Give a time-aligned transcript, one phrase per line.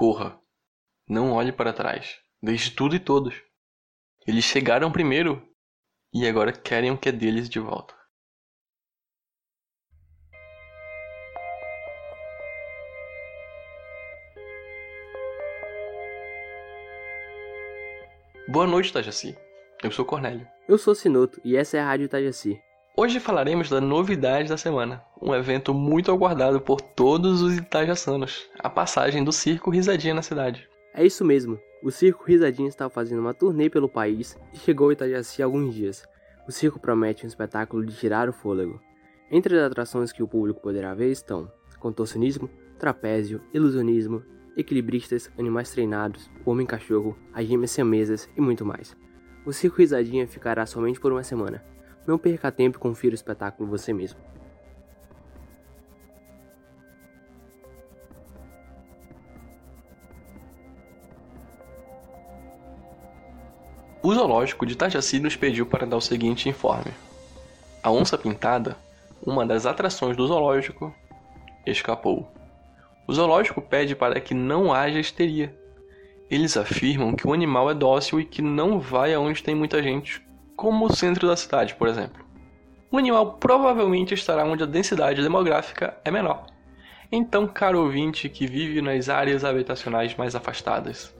[0.00, 0.40] Corra.
[1.06, 2.16] Não olhe para trás.
[2.42, 3.34] Deixe tudo e todos.
[4.26, 5.46] Eles chegaram primeiro
[6.10, 7.94] e agora querem o que é deles de volta.
[18.48, 19.36] Boa noite, Tajaci.
[19.84, 20.48] Eu sou Cornélio.
[20.66, 22.58] Eu sou Sinuto e essa é a Rádio Tajaci.
[22.96, 28.68] Hoje falaremos da novidade da semana, um evento muito aguardado por todos os itajaçanos, a
[28.68, 30.68] passagem do Circo Risadinha na cidade.
[30.92, 34.92] É isso mesmo, o Circo Risadinha está fazendo uma turnê pelo país e chegou a
[34.92, 36.04] Itajaci há alguns dias.
[36.48, 38.80] O circo promete um espetáculo de tirar o fôlego.
[39.30, 44.22] Entre as atrações que o público poderá ver estão contorcionismo, trapézio, ilusionismo,
[44.56, 48.96] equilibristas, animais treinados, homem-cachorro, as gêmeas siamesas e muito mais.
[49.46, 51.64] O Circo Risadinha ficará somente por uma semana.
[52.06, 54.18] Não perca tempo e confira o espetáculo você mesmo.
[64.02, 66.90] O zoológico de Tajaci nos pediu para dar o seguinte informe.
[67.82, 68.76] A onça pintada,
[69.22, 70.94] uma das atrações do zoológico,
[71.66, 72.26] escapou.
[73.06, 75.54] O zoológico pede para que não haja histeria.
[76.30, 80.22] Eles afirmam que o animal é dócil e que não vai aonde tem muita gente,
[80.60, 82.22] como o centro da cidade, por exemplo.
[82.92, 86.44] O animal provavelmente estará onde a densidade demográfica é menor.
[87.10, 91.16] Então, caro ouvinte que vive nas áreas habitacionais mais afastadas,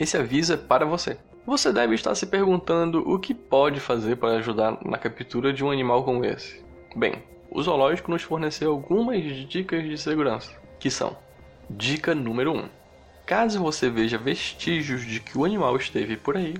[0.00, 1.18] esse aviso é para você.
[1.44, 5.70] Você deve estar se perguntando o que pode fazer para ajudar na captura de um
[5.70, 6.64] animal como esse.
[6.96, 11.14] Bem, o zoológico nos forneceu algumas dicas de segurança, que são:
[11.68, 12.68] Dica número 1.
[13.26, 16.54] Caso você veja vestígios de que o animal esteve por aí,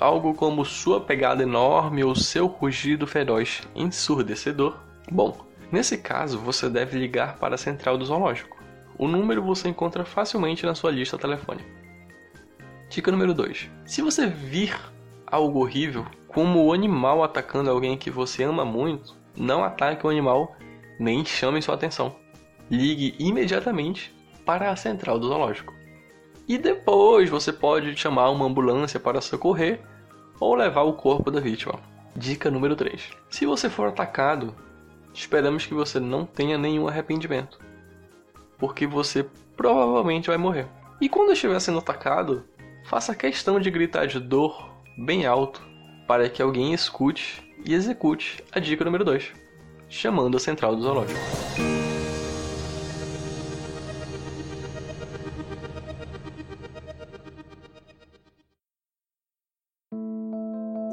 [0.00, 4.76] algo como sua pegada enorme ou seu rugido feroz ensurdecedor,
[5.10, 8.56] bom, nesse caso você deve ligar para a central do zoológico.
[8.98, 11.68] O número você encontra facilmente na sua lista telefônica.
[12.88, 13.70] Dica número 2.
[13.84, 14.78] Se você vir
[15.26, 20.56] algo horrível, como o animal atacando alguém que você ama muito, não ataque o animal
[20.98, 22.14] nem chame sua atenção.
[22.70, 25.74] Ligue imediatamente para a central do zoológico.
[26.46, 29.80] E depois você pode chamar uma ambulância para socorrer
[30.38, 31.80] ou levar o corpo da vítima.
[32.14, 33.10] Dica número 3.
[33.30, 34.54] Se você for atacado,
[35.12, 37.58] esperamos que você não tenha nenhum arrependimento,
[38.58, 40.66] porque você provavelmente vai morrer.
[41.00, 42.44] E quando estiver sendo atacado,
[42.84, 45.62] faça questão de gritar de dor bem alto
[46.06, 49.32] para que alguém escute e execute a dica número 2,
[49.88, 51.20] chamando a central do zoológico.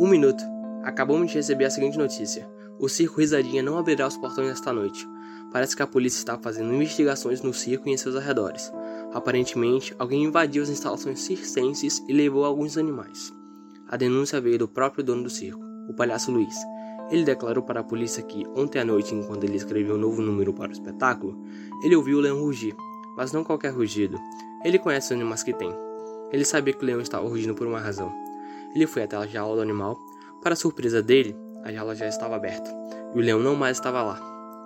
[0.01, 0.43] Um minuto.
[0.81, 2.49] Acabamos de receber a seguinte notícia.
[2.79, 5.07] O circo Risadinha não abrirá os portões esta noite.
[5.53, 8.73] Parece que a polícia está fazendo investigações no circo e em seus arredores.
[9.13, 13.31] Aparentemente, alguém invadiu as instalações circenses e levou alguns animais.
[13.87, 16.55] A denúncia veio do próprio dono do circo, o palhaço Luiz.
[17.11, 20.51] Ele declarou para a polícia que, ontem à noite, enquanto ele escreveu um novo número
[20.51, 21.37] para o espetáculo,
[21.83, 22.75] ele ouviu o leão rugir,
[23.15, 24.17] mas não qualquer rugido.
[24.65, 25.71] Ele conhece os animais que tem.
[26.31, 28.30] Ele sabia que o leão estava rugindo por uma razão.
[28.75, 29.97] Ele foi até a jaula do animal.
[30.41, 32.69] Para surpresa dele, a jaula já estava aberta
[33.13, 34.19] e o leão não mais estava lá.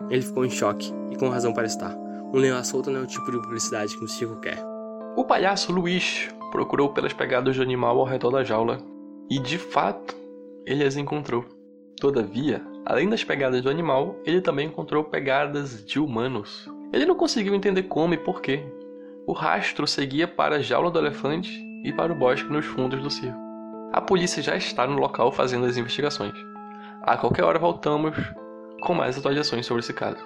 [0.09, 1.95] Ele ficou em choque e com razão para estar.
[2.33, 4.57] Um leão à solta não é o tipo de publicidade que um circo quer.
[5.15, 8.79] O palhaço Luiz procurou pelas pegadas do animal ao redor da jaula
[9.29, 10.15] e, de fato,
[10.65, 11.45] ele as encontrou.
[11.99, 16.69] Todavia, além das pegadas do animal, ele também encontrou pegadas de humanos.
[16.91, 18.63] Ele não conseguiu entender como e por quê.
[19.25, 21.49] O rastro seguia para a jaula do elefante
[21.83, 23.44] e para o bosque nos fundos do circo.
[23.95, 26.33] A polícia já está no local fazendo as investigações.
[27.01, 28.13] A qualquer hora voltamos
[28.81, 30.17] com mais atualizações sobre esse caso.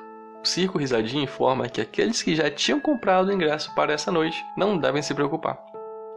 [0.44, 4.44] O Circo Risadinha informa que aqueles que já tinham comprado o ingresso para essa noite
[4.58, 5.64] não devem se preocupar.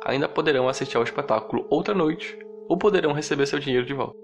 [0.07, 2.39] Ainda poderão assistir ao espetáculo outra noite
[2.71, 4.17] ou poderão receber seu dinheiro de volta.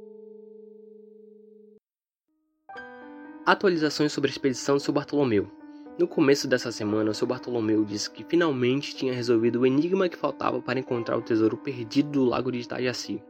[3.44, 5.57] Atualizações sobre a expedição do seu Bartolomeu.
[5.98, 10.16] No começo dessa semana, o seu Bartolomeu disse que finalmente tinha resolvido o enigma que
[10.16, 13.20] faltava para encontrar o tesouro perdido do lago de Itajaci.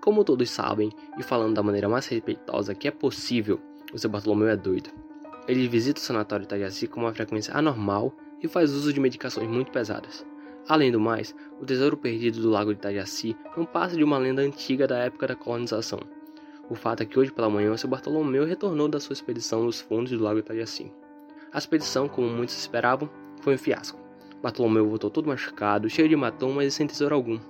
[0.00, 3.60] Como todos sabem, e falando da maneira mais respeitosa que é possível,
[3.92, 4.90] o seu Bartolomeu é doido.
[5.46, 9.70] Ele visita o sanatório Itajaci com uma frequência anormal e faz uso de medicações muito
[9.70, 10.26] pesadas.
[10.68, 14.42] Além do mais, o tesouro perdido do lago de Itajaci não passa de uma lenda
[14.42, 16.00] antiga da época da colonização.
[16.68, 20.10] O fato é que hoje pela manhã, seu Bartolomeu retornou da sua expedição nos fundos
[20.10, 20.90] do lago Itajaci.
[21.52, 23.10] A expedição, como muitos esperavam,
[23.40, 23.98] foi um fiasco.
[24.42, 27.40] Bartolomeu voltou todo machucado, cheio de hematomas e sem tesouro algum.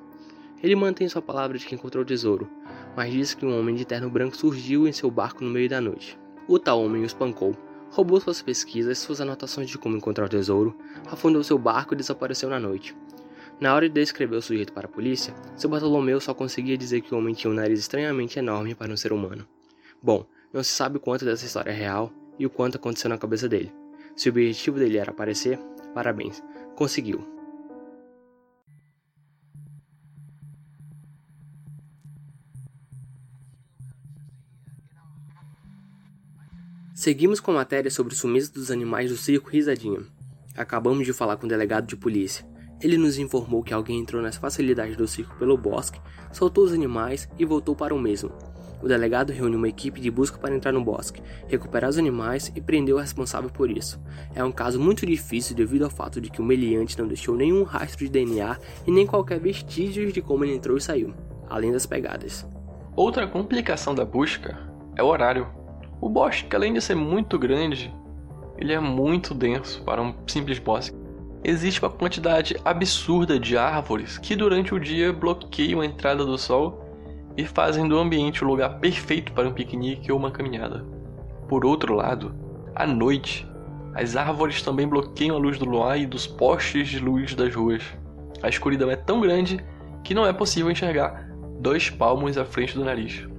[0.62, 2.48] Ele mantém sua palavra de que encontrou o tesouro,
[2.96, 5.80] mas diz que um homem de terno branco surgiu em seu barco no meio da
[5.80, 6.18] noite.
[6.48, 7.54] O tal homem o espancou,
[7.90, 10.76] roubou suas pesquisas, suas anotações de como encontrar o tesouro,
[11.06, 12.96] afundou seu barco e desapareceu na noite.
[13.60, 17.14] Na hora de descrever o sujeito para a polícia, seu Bartolomeu só conseguia dizer que
[17.14, 19.46] o homem tinha um nariz estranhamente enorme para um ser humano.
[20.02, 23.46] Bom, não se sabe quanto dessa história é real e o quanto aconteceu na cabeça
[23.46, 23.79] dele.
[24.20, 25.58] Se o objetivo dele era aparecer,
[25.94, 26.42] parabéns,
[26.76, 27.26] conseguiu.
[36.94, 40.00] Seguimos com a matéria sobre o sumiço dos animais do circo Risadinha.
[40.54, 42.46] Acabamos de falar com o delegado de polícia.
[42.78, 45.98] Ele nos informou que alguém entrou nas facilidades do circo pelo bosque,
[46.30, 48.49] soltou os animais e voltou para o mesmo.
[48.82, 52.60] O delegado reuniu uma equipe de busca para entrar no bosque, recuperar os animais e
[52.60, 54.00] prender o responsável por isso.
[54.34, 57.62] É um caso muito difícil devido ao fato de que o meliante não deixou nenhum
[57.62, 58.56] rastro de DNA
[58.86, 61.12] e nem qualquer vestígio de como ele entrou e saiu,
[61.48, 62.48] além das pegadas.
[62.96, 64.58] Outra complicação da busca
[64.96, 65.46] é o horário.
[66.00, 67.94] O bosque, além de ser muito grande,
[68.56, 70.96] ele é muito denso para um simples bosque.
[71.42, 76.89] Existe uma quantidade absurda de árvores que durante o dia bloqueiam a entrada do sol
[77.36, 80.84] e fazem do ambiente o lugar perfeito para um piquenique ou uma caminhada.
[81.48, 82.34] Por outro lado,
[82.74, 83.48] à noite,
[83.94, 87.82] as árvores também bloqueiam a luz do luar e dos postes de luz das ruas.
[88.42, 89.64] A escuridão é tão grande
[90.02, 91.28] que não é possível enxergar
[91.60, 93.29] dois palmos à frente do nariz.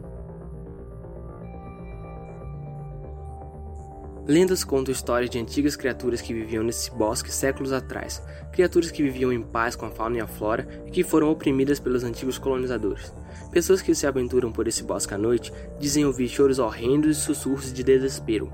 [4.31, 8.23] Lendas contam histórias de antigas criaturas que viviam nesse bosque séculos atrás,
[8.53, 11.81] criaturas que viviam em paz com a fauna e a flora e que foram oprimidas
[11.81, 13.13] pelos antigos colonizadores.
[13.51, 17.73] Pessoas que se aventuram por esse bosque à noite dizem ouvir choros horrendos e sussurros
[17.73, 18.49] de desespero.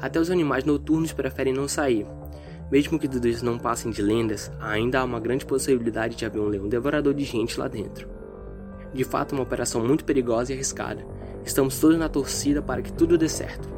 [0.00, 2.06] Até os animais noturnos preferem não sair.
[2.70, 6.38] Mesmo que tudo isso não passem de lendas, ainda há uma grande possibilidade de haver
[6.40, 8.08] um leão devorador de gente lá dentro.
[8.94, 11.04] De fato, uma operação muito perigosa e arriscada.
[11.44, 13.75] Estamos todos na torcida para que tudo dê certo.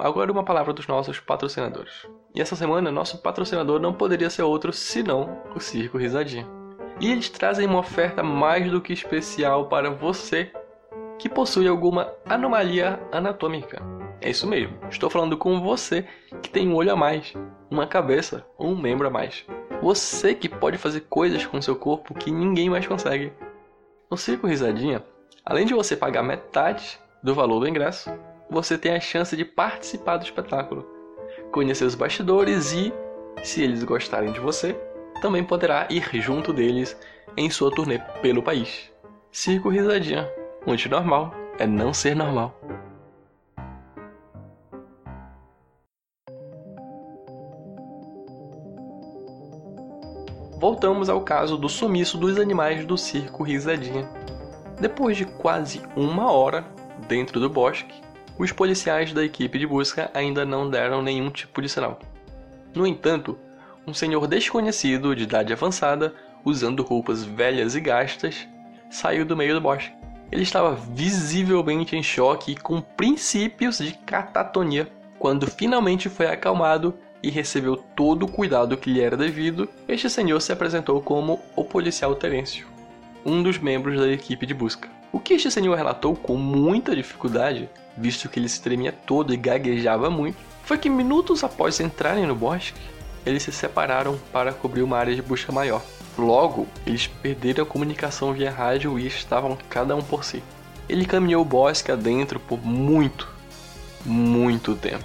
[0.00, 2.06] Agora uma palavra dos nossos patrocinadores.
[2.32, 6.46] E essa semana nosso patrocinador não poderia ser outro senão o Circo Risadinha.
[7.00, 10.52] E eles trazem uma oferta mais do que especial para você
[11.18, 13.82] que possui alguma anomalia anatômica.
[14.20, 16.06] É isso mesmo, estou falando com você
[16.42, 17.34] que tem um olho a mais,
[17.68, 19.44] uma cabeça ou um membro a mais.
[19.82, 23.32] Você que pode fazer coisas com seu corpo que ninguém mais consegue.
[24.08, 25.04] No Circo Risadinha,
[25.44, 28.12] além de você pagar metade do valor do ingresso,
[28.50, 30.86] você tem a chance de participar do espetáculo,
[31.52, 32.92] conhecer os bastidores e,
[33.42, 34.74] se eles gostarem de você,
[35.20, 36.96] também poderá ir junto deles
[37.36, 38.90] em sua turnê pelo país.
[39.30, 40.30] Circo Risadinha,
[40.66, 42.58] onde normal é não ser normal.
[50.58, 54.08] Voltamos ao caso do sumiço dos animais do circo Risadinha.
[54.80, 56.64] Depois de quase uma hora
[57.06, 58.02] dentro do bosque,
[58.38, 61.98] os policiais da equipe de busca ainda não deram nenhum tipo de sinal.
[62.74, 63.36] No entanto,
[63.86, 66.14] um senhor desconhecido de idade avançada,
[66.44, 68.46] usando roupas velhas e gastas,
[68.90, 69.92] saiu do meio do bosque.
[70.30, 74.88] Ele estava visivelmente em choque e com princípios de catatonia.
[75.18, 80.40] Quando finalmente foi acalmado e recebeu todo o cuidado que lhe era devido, este senhor
[80.40, 82.66] se apresentou como o policial Terêncio,
[83.24, 84.97] um dos membros da equipe de busca.
[85.12, 87.68] O que este senhor relatou com muita dificuldade
[87.98, 92.34] visto que ele se tremia todo e gaguejava muito, foi que minutos após entrarem no
[92.34, 92.80] bosque,
[93.26, 95.82] eles se separaram para cobrir uma área de busca maior.
[96.16, 100.42] Logo, eles perderam a comunicação via rádio e estavam cada um por si.
[100.88, 103.28] Ele caminhou o bosque adentro por muito,
[104.04, 105.04] muito tempo.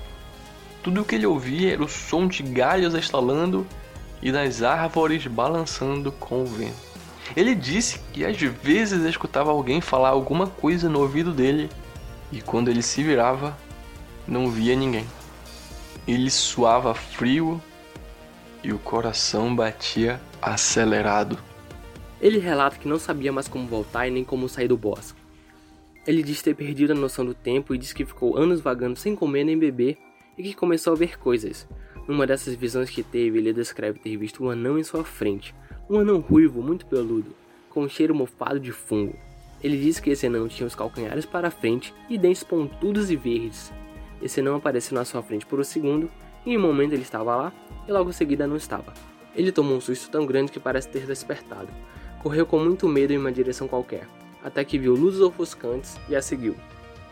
[0.82, 3.66] Tudo o que ele ouvia era o som de galhos estalando
[4.22, 6.93] e das árvores balançando com o vento.
[7.36, 11.70] Ele disse que às vezes escutava alguém falar alguma coisa no ouvido dele
[12.32, 13.58] e quando ele se virava,
[14.28, 15.06] não via ninguém.
[16.08, 17.62] Ele suava frio
[18.64, 21.38] e o coração batia acelerado.
[22.22, 25.22] Ele relata que não sabia mais como voltar e nem como sair do bosque.
[26.06, 29.16] Ele diz ter perdido a noção do tempo e diz que ficou anos vagando sem
[29.16, 29.98] comer nem beber
[30.38, 31.68] e que começou a ver coisas.
[32.08, 35.56] Numa dessas visões que teve, ele descreve ter visto um anão em sua frente,
[35.90, 37.36] um anão ruivo, muito peludo,
[37.70, 39.16] com um cheiro mofado de fungo.
[39.62, 43.72] Ele disse que esse anão tinha os calcanhares para frente e dentes pontudos e verdes.
[44.22, 46.10] Esse anão apareceu na sua frente por um segundo,
[46.46, 47.54] e em um momento ele estava lá,
[47.88, 48.94] e logo em seguida não estava.
[49.36, 51.70] Ele tomou um susto tão grande que parece ter despertado.
[52.22, 54.08] Correu com muito medo em uma direção qualquer,
[54.44, 56.56] até que viu luzes ofuscantes e a seguiu.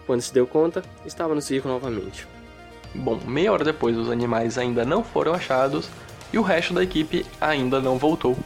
[0.05, 2.27] Quando se deu conta, estava no circo novamente.
[2.93, 5.89] Bom, meia hora depois os animais ainda não foram achados
[6.33, 8.37] e o resto da equipe ainda não voltou.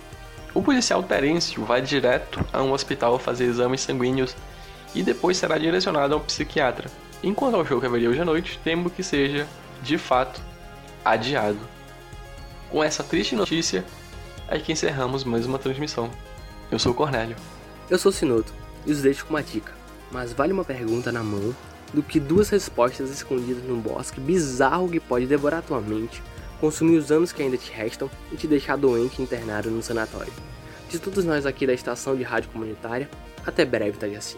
[0.56, 4.34] O policial Terêncio vai direto a um hospital fazer exames sanguíneos
[4.96, 6.90] e depois será direcionado a um psiquiatra.
[7.22, 9.46] Enquanto ao show que haveria hoje à noite, temo que seja,
[9.84, 10.42] de fato,
[11.04, 11.60] adiado.
[12.72, 13.84] Com essa triste notícia,
[14.48, 16.10] é que encerramos mais uma transmissão.
[16.72, 17.36] Eu sou o Cornélio.
[17.90, 18.54] Eu sou o Sinoto
[18.86, 19.74] e os deixo com uma dica.
[20.10, 21.54] Mas vale uma pergunta na mão
[21.94, 26.24] do que duas respostas escondidas num bosque bizarro que pode devorar tua mente,
[26.60, 30.34] consumir os anos que ainda te restam e te deixar doente e internado no sanatório.
[30.90, 33.10] De todos nós aqui da estação de rádio comunitária,
[33.46, 34.38] até breve, tá assim.